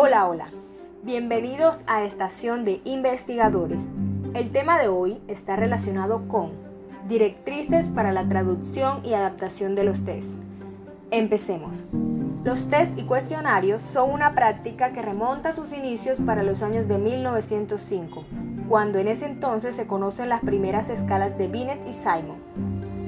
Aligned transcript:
Hola, 0.00 0.28
hola. 0.28 0.46
Bienvenidos 1.02 1.80
a 1.88 2.04
Estación 2.04 2.64
de 2.64 2.80
Investigadores. 2.84 3.80
El 4.32 4.50
tema 4.50 4.78
de 4.78 4.86
hoy 4.86 5.20
está 5.26 5.56
relacionado 5.56 6.28
con 6.28 6.52
directrices 7.08 7.88
para 7.88 8.12
la 8.12 8.28
traducción 8.28 9.00
y 9.04 9.14
adaptación 9.14 9.74
de 9.74 9.82
los 9.82 10.04
test. 10.04 10.30
Empecemos. 11.10 11.84
Los 12.44 12.68
test 12.68 12.96
y 12.96 13.06
cuestionarios 13.06 13.82
son 13.82 14.12
una 14.12 14.36
práctica 14.36 14.92
que 14.92 15.02
remonta 15.02 15.48
a 15.48 15.52
sus 15.52 15.72
inicios 15.72 16.20
para 16.20 16.44
los 16.44 16.62
años 16.62 16.86
de 16.86 16.98
1905, 16.98 18.24
cuando 18.68 19.00
en 19.00 19.08
ese 19.08 19.26
entonces 19.26 19.74
se 19.74 19.88
conocen 19.88 20.28
las 20.28 20.42
primeras 20.42 20.90
escalas 20.90 21.36
de 21.36 21.48
Binet 21.48 21.84
y 21.88 21.92
Simon. 21.92 22.38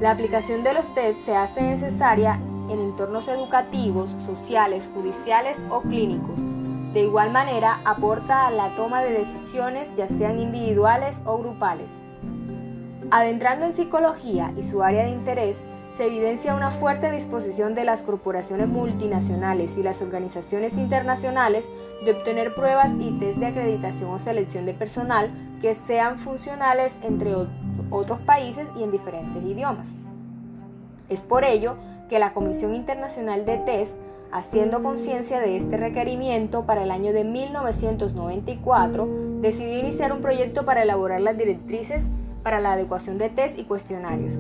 La 0.00 0.10
aplicación 0.10 0.64
de 0.64 0.74
los 0.74 0.92
test 0.92 1.24
se 1.24 1.36
hace 1.36 1.62
necesaria 1.62 2.40
en 2.68 2.80
entornos 2.80 3.28
educativos, 3.28 4.10
sociales, 4.10 4.90
judiciales 4.92 5.56
o 5.70 5.82
clínicos. 5.82 6.49
De 6.92 7.04
igual 7.04 7.30
manera, 7.30 7.80
aporta 7.84 8.48
a 8.48 8.50
la 8.50 8.74
toma 8.74 9.00
de 9.02 9.12
decisiones 9.12 9.88
ya 9.94 10.08
sean 10.08 10.40
individuales 10.40 11.22
o 11.24 11.38
grupales. 11.38 11.88
Adentrando 13.12 13.66
en 13.66 13.74
psicología 13.74 14.52
y 14.56 14.64
su 14.64 14.82
área 14.82 15.04
de 15.04 15.10
interés, 15.10 15.60
se 15.96 16.06
evidencia 16.06 16.54
una 16.54 16.70
fuerte 16.70 17.10
disposición 17.12 17.74
de 17.74 17.84
las 17.84 18.02
corporaciones 18.02 18.68
multinacionales 18.68 19.76
y 19.76 19.82
las 19.82 20.02
organizaciones 20.02 20.74
internacionales 20.74 21.68
de 22.04 22.12
obtener 22.12 22.54
pruebas 22.54 22.92
y 22.98 23.12
test 23.18 23.38
de 23.38 23.46
acreditación 23.46 24.10
o 24.10 24.18
selección 24.18 24.66
de 24.66 24.74
personal 24.74 25.30
que 25.60 25.74
sean 25.74 26.18
funcionales 26.18 26.94
entre 27.02 27.34
otros 27.90 28.20
países 28.20 28.66
y 28.76 28.82
en 28.82 28.90
diferentes 28.90 29.44
idiomas. 29.44 29.94
Es 31.08 31.22
por 31.22 31.44
ello 31.44 31.76
que 32.10 32.18
la 32.18 32.34
Comisión 32.34 32.74
Internacional 32.74 33.46
de 33.46 33.56
Test, 33.58 33.94
haciendo 34.32 34.82
conciencia 34.82 35.38
de 35.38 35.56
este 35.56 35.76
requerimiento 35.76 36.66
para 36.66 36.82
el 36.82 36.90
año 36.90 37.12
de 37.12 37.24
1994, 37.24 39.08
decidió 39.40 39.78
iniciar 39.78 40.12
un 40.12 40.20
proyecto 40.20 40.66
para 40.66 40.82
elaborar 40.82 41.20
las 41.20 41.38
directrices 41.38 42.06
para 42.42 42.58
la 42.58 42.72
adecuación 42.72 43.16
de 43.16 43.28
test 43.28 43.58
y 43.58 43.64
cuestionarios. 43.64 44.38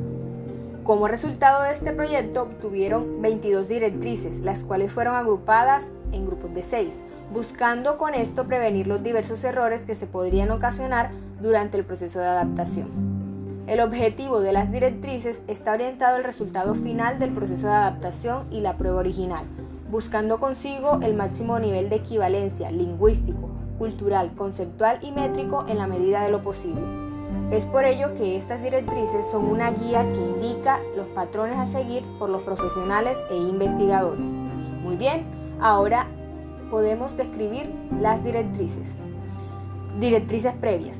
Como 0.82 1.06
resultado 1.06 1.62
de 1.62 1.72
este 1.72 1.92
proyecto 1.92 2.42
obtuvieron 2.42 3.22
22 3.22 3.68
directrices, 3.68 4.40
las 4.40 4.64
cuales 4.64 4.92
fueron 4.92 5.14
agrupadas 5.14 5.84
en 6.10 6.26
grupos 6.26 6.52
de 6.52 6.62
6, 6.62 6.92
buscando 7.32 7.98
con 7.98 8.14
esto 8.14 8.46
prevenir 8.48 8.88
los 8.88 9.02
diversos 9.02 9.44
errores 9.44 9.82
que 9.82 9.94
se 9.94 10.08
podrían 10.08 10.50
ocasionar 10.50 11.12
durante 11.40 11.78
el 11.78 11.84
proceso 11.84 12.18
de 12.18 12.26
adaptación. 12.26 13.09
El 13.70 13.78
objetivo 13.78 14.40
de 14.40 14.52
las 14.52 14.72
directrices 14.72 15.40
está 15.46 15.74
orientado 15.74 16.16
al 16.16 16.24
resultado 16.24 16.74
final 16.74 17.20
del 17.20 17.32
proceso 17.32 17.68
de 17.68 17.74
adaptación 17.74 18.48
y 18.50 18.62
la 18.62 18.76
prueba 18.76 18.98
original, 18.98 19.44
buscando 19.92 20.40
consigo 20.40 20.98
el 21.02 21.14
máximo 21.14 21.56
nivel 21.60 21.88
de 21.88 21.94
equivalencia 21.94 22.72
lingüístico, 22.72 23.48
cultural, 23.78 24.34
conceptual 24.34 24.98
y 25.02 25.12
métrico 25.12 25.66
en 25.68 25.78
la 25.78 25.86
medida 25.86 26.24
de 26.24 26.32
lo 26.32 26.42
posible. 26.42 26.82
Es 27.52 27.64
por 27.64 27.84
ello 27.84 28.12
que 28.14 28.36
estas 28.36 28.60
directrices 28.60 29.24
son 29.30 29.44
una 29.44 29.70
guía 29.70 30.02
que 30.10 30.20
indica 30.20 30.80
los 30.96 31.06
patrones 31.06 31.56
a 31.56 31.68
seguir 31.68 32.02
por 32.18 32.28
los 32.28 32.42
profesionales 32.42 33.18
e 33.30 33.36
investigadores. 33.36 34.32
Muy 34.82 34.96
bien, 34.96 35.26
ahora 35.60 36.08
podemos 36.72 37.16
describir 37.16 37.72
las 38.00 38.24
directrices. 38.24 38.88
Directrices 40.00 40.54
previas. 40.54 40.98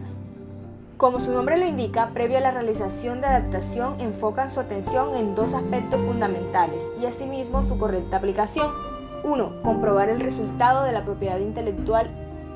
Como 1.01 1.19
su 1.19 1.33
nombre 1.33 1.57
lo 1.57 1.65
indica, 1.65 2.11
previo 2.13 2.37
a 2.37 2.43
la 2.43 2.51
realización 2.51 3.23
de 3.23 3.27
adaptación 3.27 3.99
enfocan 4.01 4.51
su 4.51 4.61
atención 4.61 5.15
en 5.15 5.35
dos 5.35 5.55
aspectos 5.55 5.99
fundamentales 6.03 6.83
y 7.01 7.07
asimismo 7.07 7.63
su 7.63 7.79
correcta 7.79 8.19
aplicación. 8.19 8.71
1. 9.25 9.63
Comprobar 9.63 10.11
el 10.11 10.21
resultado 10.21 10.85
de 10.85 10.93
la 10.93 11.07
propiedad 11.07 11.39
intelectual 11.39 12.11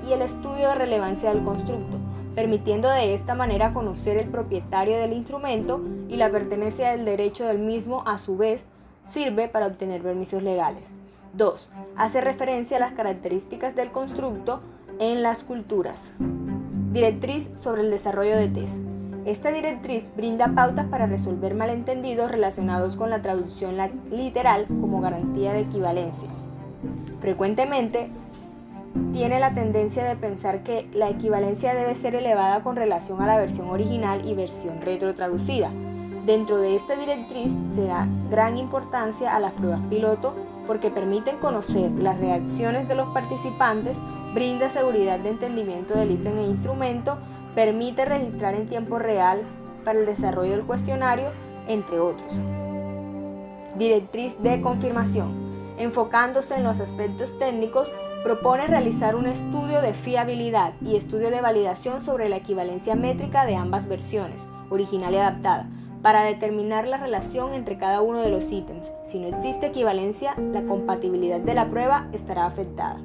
y 0.06 0.12
el 0.12 0.20
estudio 0.20 0.68
de 0.68 0.74
relevancia 0.74 1.30
del 1.32 1.42
constructo, 1.42 1.96
permitiendo 2.34 2.90
de 2.90 3.14
esta 3.14 3.34
manera 3.34 3.72
conocer 3.72 4.18
el 4.18 4.28
propietario 4.28 4.98
del 4.98 5.14
instrumento 5.14 5.80
y 6.10 6.18
la 6.18 6.30
pertenencia 6.30 6.90
del 6.90 7.06
derecho 7.06 7.46
del 7.46 7.60
mismo 7.60 8.02
a 8.04 8.18
su 8.18 8.36
vez 8.36 8.62
sirve 9.04 9.48
para 9.48 9.68
obtener 9.68 10.02
permisos 10.02 10.42
legales. 10.42 10.84
2. 11.32 11.70
Hace 11.96 12.20
referencia 12.20 12.76
a 12.76 12.80
las 12.80 12.92
características 12.92 13.74
del 13.74 13.90
constructo 13.90 14.60
en 14.98 15.22
las 15.22 15.44
culturas. 15.44 16.12
Directriz 16.94 17.48
sobre 17.60 17.82
el 17.82 17.90
desarrollo 17.90 18.36
de 18.36 18.46
test. 18.46 18.76
Esta 19.26 19.50
directriz 19.50 20.04
brinda 20.16 20.54
pautas 20.54 20.86
para 20.86 21.08
resolver 21.08 21.52
malentendidos 21.56 22.30
relacionados 22.30 22.94
con 22.94 23.10
la 23.10 23.20
traducción 23.20 23.74
literal 24.12 24.66
como 24.80 25.00
garantía 25.00 25.52
de 25.52 25.62
equivalencia. 25.62 26.28
Frecuentemente, 27.18 28.10
tiene 29.12 29.40
la 29.40 29.54
tendencia 29.54 30.04
de 30.04 30.14
pensar 30.14 30.62
que 30.62 30.88
la 30.92 31.08
equivalencia 31.08 31.74
debe 31.74 31.96
ser 31.96 32.14
elevada 32.14 32.62
con 32.62 32.76
relación 32.76 33.20
a 33.20 33.26
la 33.26 33.38
versión 33.38 33.70
original 33.70 34.24
y 34.24 34.34
versión 34.34 34.80
retrotraducida. 34.80 35.72
Dentro 36.26 36.58
de 36.58 36.76
esta 36.76 36.94
directriz 36.94 37.52
se 37.74 37.86
da 37.86 38.06
gran 38.30 38.56
importancia 38.56 39.34
a 39.34 39.40
las 39.40 39.50
pruebas 39.54 39.80
piloto 39.90 40.32
porque 40.68 40.92
permiten 40.92 41.38
conocer 41.38 41.90
las 41.90 42.20
reacciones 42.20 42.86
de 42.86 42.94
los 42.94 43.08
participantes 43.08 43.98
brinda 44.34 44.68
seguridad 44.68 45.20
de 45.20 45.30
entendimiento 45.30 45.96
del 45.96 46.10
ítem 46.10 46.36
e 46.38 46.46
instrumento, 46.46 47.18
permite 47.54 48.04
registrar 48.04 48.54
en 48.54 48.66
tiempo 48.66 48.98
real 48.98 49.42
para 49.84 50.00
el 50.00 50.06
desarrollo 50.06 50.50
del 50.50 50.66
cuestionario, 50.66 51.28
entre 51.68 52.00
otros. 52.00 52.32
Directriz 53.78 54.34
de 54.42 54.60
confirmación. 54.60 55.44
Enfocándose 55.78 56.56
en 56.56 56.64
los 56.64 56.80
aspectos 56.80 57.38
técnicos, 57.38 57.90
propone 58.22 58.66
realizar 58.66 59.16
un 59.16 59.26
estudio 59.26 59.80
de 59.80 59.94
fiabilidad 59.94 60.72
y 60.80 60.96
estudio 60.96 61.30
de 61.30 61.40
validación 61.40 62.00
sobre 62.00 62.28
la 62.28 62.36
equivalencia 62.36 62.94
métrica 62.96 63.44
de 63.44 63.56
ambas 63.56 63.86
versiones, 63.86 64.42
original 64.70 65.14
y 65.14 65.18
adaptada, 65.18 65.68
para 66.02 66.22
determinar 66.22 66.86
la 66.86 66.96
relación 66.96 67.54
entre 67.54 67.78
cada 67.78 68.02
uno 68.02 68.20
de 68.20 68.30
los 68.30 68.50
ítems. 68.50 68.92
Si 69.04 69.18
no 69.18 69.28
existe 69.28 69.66
equivalencia, 69.66 70.34
la 70.52 70.62
compatibilidad 70.62 71.40
de 71.40 71.54
la 71.54 71.70
prueba 71.70 72.08
estará 72.12 72.46
afectada. 72.46 73.00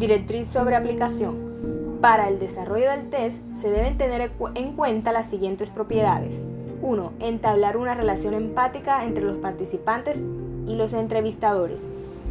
Directriz 0.00 0.48
sobre 0.50 0.76
aplicación. 0.76 1.98
Para 2.00 2.28
el 2.28 2.38
desarrollo 2.38 2.90
del 2.90 3.10
test 3.10 3.42
se 3.54 3.68
deben 3.68 3.98
tener 3.98 4.32
en 4.54 4.72
cuenta 4.72 5.12
las 5.12 5.26
siguientes 5.26 5.68
propiedades. 5.68 6.40
1. 6.80 7.12
Entablar 7.20 7.76
una 7.76 7.92
relación 7.92 8.32
empática 8.32 9.04
entre 9.04 9.24
los 9.24 9.36
participantes 9.36 10.22
y 10.66 10.74
los 10.76 10.94
entrevistadores. 10.94 11.82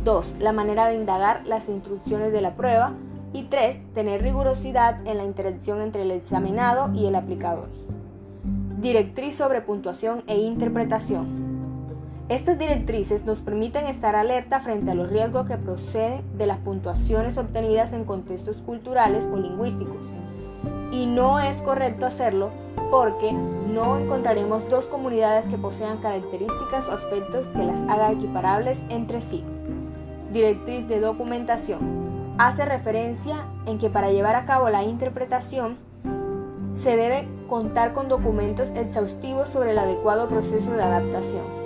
2. 0.04 0.38
La 0.40 0.52
manera 0.52 0.88
de 0.88 0.96
indagar 0.96 1.46
las 1.46 1.70
instrucciones 1.70 2.34
de 2.34 2.42
la 2.42 2.56
prueba. 2.56 2.94
Y 3.34 3.44
3. 3.44 3.94
Tener 3.94 4.24
rigurosidad 4.24 5.06
en 5.06 5.18
la 5.20 5.26
interacción 5.26 5.80
entre 5.80 6.02
el 6.02 6.10
examinado 6.10 6.90
y 6.96 7.06
el 7.06 7.14
aplicador. 7.14 7.70
Directriz 8.82 9.36
sobre 9.36 9.62
puntuación 9.62 10.24
e 10.26 10.40
interpretación. 10.40 11.49
Estas 12.30 12.60
directrices 12.60 13.26
nos 13.26 13.42
permiten 13.42 13.88
estar 13.88 14.16
alerta 14.16 14.60
frente 14.60 14.92
a 14.92 14.94
los 14.94 15.10
riesgos 15.10 15.48
que 15.48 15.58
proceden 15.58 16.22
de 16.38 16.46
las 16.46 16.60
puntuaciones 16.60 17.40
obtenidas 17.40 17.92
en 17.92 18.06
contextos 18.06 18.62
culturales 18.62 19.28
o 19.32 19.36
lingüísticos. 19.36 20.06
Y 20.92 21.08
no 21.08 21.40
es 21.40 21.60
correcto 21.64 22.06
hacerlo 22.06 22.52
porque 22.92 23.34
no 23.34 23.98
encontraremos 23.98 24.70
dos 24.70 24.86
comunidades 24.86 25.48
que 25.48 25.58
posean 25.58 25.98
características 25.98 26.88
o 26.88 26.92
aspectos 26.92 27.48
que 27.48 27.64
las 27.64 27.80
haga 27.90 28.12
equiparables 28.12 28.84
entre 28.90 29.22
sí. 29.22 29.44
Directriz 30.32 30.88
de 30.88 31.00
documentación. 31.00 32.36
Hace 32.38 32.64
referencia 32.64 33.48
en 33.66 33.80
que 33.80 33.90
para 33.90 34.12
llevar 34.12 34.36
a 34.36 34.46
cabo 34.46 34.70
la 34.70 34.84
interpretación 34.84 35.78
se 36.76 36.96
debe 36.96 37.28
contar 37.48 37.94
con 37.94 38.08
documentos 38.08 38.70
exhaustivos 38.76 39.50
sobre 39.50 39.72
el 39.72 39.80
adecuado 39.80 40.28
proceso 40.28 40.74
de 40.74 40.84
adaptación. 40.84 41.59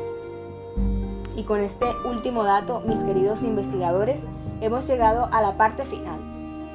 Y 1.35 1.43
con 1.43 1.59
este 1.59 1.85
último 2.05 2.43
dato, 2.43 2.81
mis 2.81 3.03
queridos 3.03 3.43
investigadores, 3.43 4.21
hemos 4.61 4.87
llegado 4.87 5.29
a 5.31 5.41
la 5.41 5.57
parte 5.57 5.85
final. 5.85 6.19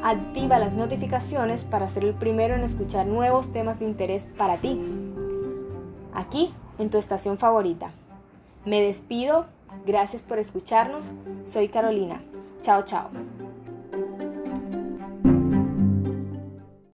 Activa 0.02 0.58
las 0.58 0.75
notificaciones 0.75 1.64
para 1.64 1.88
ser 1.88 2.05
el 2.05 2.14
primero 2.14 2.55
en 2.55 2.62
escuchar 2.62 3.06
nuevos 3.06 3.52
temas 3.52 3.78
de 3.78 3.87
interés 3.87 4.26
para 4.37 4.58
ti. 4.58 4.81
Aquí, 6.12 6.52
en 6.78 6.90
tu 6.90 6.99
estación 6.99 7.38
favorita. 7.38 7.90
Me 8.64 8.82
despido. 8.82 9.46
Gracias 9.87 10.22
por 10.22 10.38
escucharnos. 10.38 11.10
Soy 11.44 11.69
Carolina. 11.69 12.22
Chao, 12.60 12.82
chao. 12.82 13.08